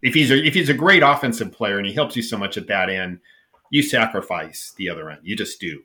[0.01, 2.57] if he's a, if he's a great offensive player and he helps you so much
[2.57, 3.19] at that end,
[3.69, 5.21] you sacrifice the other end.
[5.23, 5.81] You just do.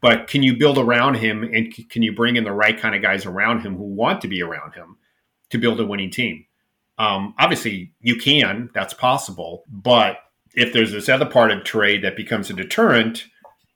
[0.00, 3.02] But can you build around him and can you bring in the right kind of
[3.02, 4.96] guys around him who want to be around him
[5.50, 6.46] to build a winning team?
[6.98, 8.70] Um, obviously, you can.
[8.74, 9.64] That's possible.
[9.68, 10.18] But
[10.54, 13.26] if there's this other part of trade that becomes a deterrent,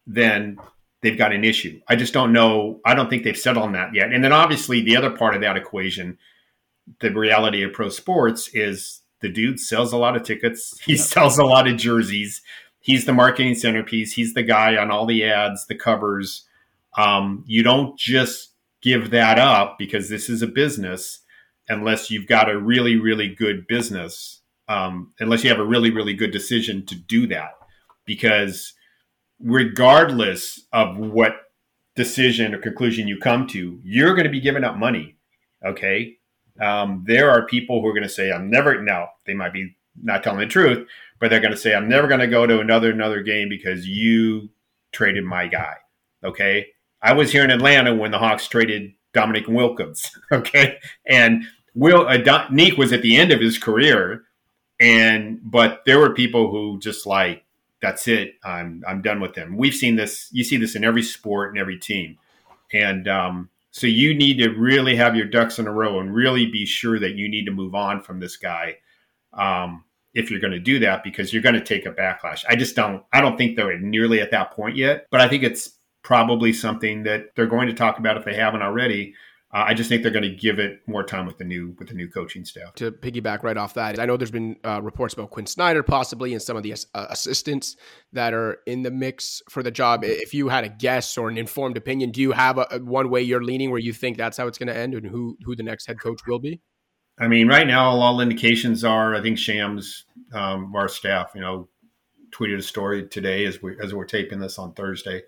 [0.07, 0.59] then
[1.03, 1.81] they've got an issue.
[1.89, 2.81] I just don't know.
[2.87, 4.13] I don't think they've settled on that yet.
[4.13, 6.17] And then obviously the other part of that equation,
[7.01, 10.79] the reality of pro sports is the dude sells a lot of tickets.
[10.85, 12.41] He sells a lot of jerseys.
[12.81, 14.13] He's the marketing centerpiece.
[14.13, 16.47] He's the guy on all the ads, the covers.
[16.97, 21.21] Um, you don't just give that up because this is a business
[21.69, 24.41] unless you've got a really, really good business.
[24.69, 27.53] Um, unless you have a really, really good decision to do that,
[28.05, 28.75] because
[29.43, 31.37] regardless of what
[31.95, 35.17] decision or conclusion you come to, you're going to be giving up money.
[35.65, 36.17] Okay.
[36.61, 39.77] Um, there are people who are going to say, I'm never, now they might be
[40.01, 40.87] not telling the truth,
[41.19, 43.87] but they're going to say, I'm never going to go to another, another game because
[43.87, 44.51] you
[44.93, 45.75] traded my guy.
[46.25, 46.67] Okay.
[47.01, 50.11] I was here in Atlanta when the Hawks traded Dominique Wilkins.
[50.33, 50.79] Okay.
[51.07, 52.19] And Will, uh,
[52.51, 54.25] Nique was at the end of his career.
[54.81, 57.45] And, but there were people who just like,
[57.83, 58.37] that's it.
[58.45, 59.57] I'm I'm done with them.
[59.57, 60.29] We've seen this.
[60.33, 62.19] You see this in every sport and every team,
[62.73, 66.47] and um, so you need to really have your ducks in a row and really
[66.47, 68.77] be sure that you need to move on from this guy
[69.33, 72.45] um, if you're going to do that because you're going to take a backlash.
[72.49, 73.03] I just don't.
[73.13, 75.71] I don't think they're nearly at that point yet, but I think it's
[76.03, 79.15] probably something that they're going to talk about if they haven't already
[79.55, 81.89] uh, I just think they're going to give it more time with the new with
[81.89, 82.75] the new coaching staff.
[82.77, 86.33] To piggyback right off that, I know there's been uh, reports about Quin Snyder possibly
[86.33, 87.77] and some of the uh, assistants
[88.13, 90.05] that are in the mix for the job.
[90.05, 93.11] If you had a guess or an informed opinion, do you have a, a one
[93.11, 95.55] way you're leaning where you think that's how it's going to end and who who
[95.55, 96.63] the next head coach will be?
[97.21, 101.69] I mean, right now, all indications are I think Shams, um, our staff, you know,
[102.31, 105.25] tweeted a story today as we as we're taping this on Thursday,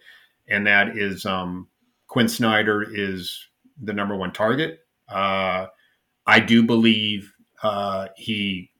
[0.48, 1.68] and that is um,
[2.08, 3.48] Quin Snyder is
[3.82, 4.80] the number one target.
[5.08, 5.66] Uh,
[6.26, 7.32] I do believe
[7.62, 8.70] uh, he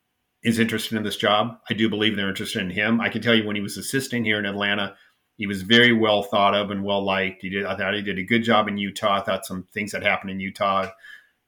[0.42, 1.58] is interested in this job.
[1.70, 3.00] I do believe they're interested in him.
[3.00, 4.94] I can tell you when he was assisting here in Atlanta,
[5.36, 7.42] he was very well thought of and well liked.
[7.42, 7.66] He did.
[7.66, 9.16] I thought he did a good job in Utah.
[9.16, 10.90] I thought some things that happened in Utah,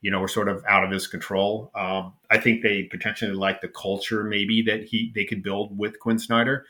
[0.01, 1.71] you know, were sort of out of his control.
[1.75, 6.01] Um, I think they potentially like the culture maybe that he they could build with
[6.01, 6.67] Quin Snyder.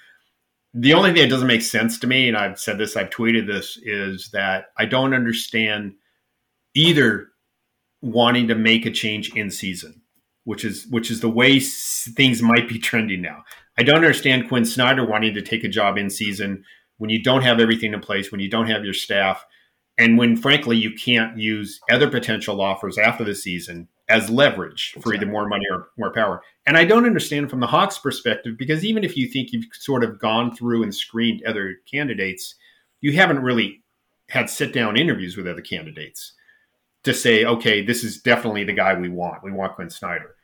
[0.74, 3.46] The only thing that doesn't make sense to me, and I've said this, I've tweeted
[3.46, 5.94] this, is that I don't understand
[6.76, 7.30] either
[8.02, 10.02] wanting to make a change in season,
[10.44, 13.42] which is which is the way things might be trending now.
[13.78, 16.64] I don't understand Quin Snyder wanting to take a job in season
[16.98, 19.44] when you don't have everything in place, when you don't have your staff,
[19.98, 25.12] and when frankly you can't use other potential offers after the season as leverage for
[25.12, 26.40] either more money or more power.
[26.66, 30.04] And I don't understand from the Hawks' perspective because even if you think you've sort
[30.04, 32.54] of gone through and screened other candidates,
[33.00, 33.82] you haven't really
[34.28, 36.34] had sit down interviews with other candidates
[37.06, 39.42] to say, okay, this is definitely the guy we want.
[39.42, 40.34] We want Quin Snyder.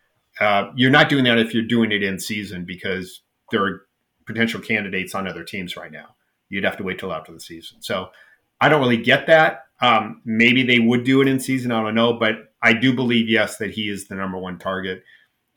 [0.40, 3.86] Uh, you're not doing that if you're doing it in season because there are
[4.26, 6.16] potential candidates on other teams right now.
[6.48, 7.82] You'd have to wait till after the season.
[7.82, 8.10] So
[8.60, 9.64] I don't really get that.
[9.80, 11.72] Um, maybe they would do it in season.
[11.72, 15.02] I don't know, but I do believe yes that he is the number one target,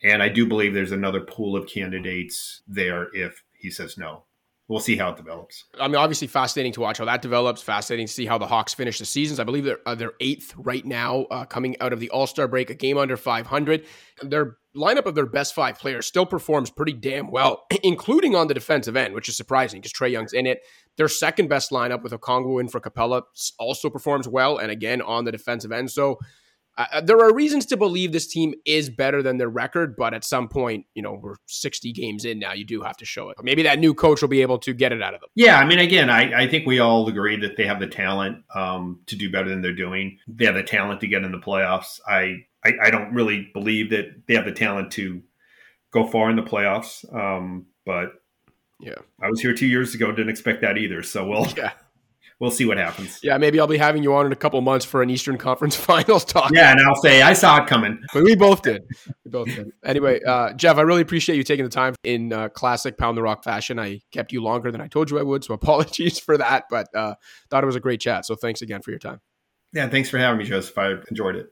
[0.02, 4.24] and I do believe there's another pool of candidates there if he says no.
[4.68, 5.64] We'll see how it develops.
[5.80, 7.62] I mean, obviously, fascinating to watch how that develops.
[7.62, 9.38] Fascinating to see how the Hawks finish the seasons.
[9.38, 12.48] I believe they're uh, they're eighth right now, uh, coming out of the All Star
[12.48, 13.86] break, a game under 500.
[14.22, 18.54] Their lineup of their best five players still performs pretty damn well, including on the
[18.54, 20.62] defensive end, which is surprising because Trae Young's in it.
[20.96, 23.22] Their second best lineup with Okongwu in for Capela
[23.60, 25.92] also performs well, and again on the defensive end.
[25.92, 26.18] So
[26.78, 30.24] uh, there are reasons to believe this team is better than their record, but at
[30.24, 32.52] some point, you know, we're 60 games in now.
[32.52, 33.38] You do have to show it.
[33.42, 35.30] Maybe that new coach will be able to get it out of them.
[35.34, 38.44] Yeah, I mean, again, I, I think we all agree that they have the talent
[38.54, 40.18] um, to do better than they're doing.
[40.28, 41.98] They have the talent to get in the playoffs.
[42.06, 45.22] I, I, I don't really believe that they have the talent to
[45.92, 47.10] go far in the playoffs.
[47.14, 48.12] Um, but
[48.80, 50.12] yeah, I was here two years ago.
[50.12, 51.02] Didn't expect that either.
[51.02, 51.72] So we'll yeah
[52.40, 53.20] we'll see what happens.
[53.22, 55.76] Yeah, maybe I'll be having you on in a couple months for an Eastern Conference
[55.76, 56.50] Finals talk.
[56.52, 58.00] Yeah, and I'll say I saw it coming.
[58.12, 58.82] But we both did.
[59.24, 59.70] We both did.
[59.84, 63.22] Anyway, uh, Jeff, I really appreciate you taking the time in uh, classic Pound the
[63.22, 63.78] Rock fashion.
[63.78, 66.64] I kept you longer than I told you I would, so apologies for that.
[66.70, 67.14] But uh,
[67.50, 68.26] thought it was a great chat.
[68.26, 69.20] So thanks again for your time.
[69.72, 70.76] Yeah, thanks for having me, Joseph.
[70.78, 71.48] I enjoyed it.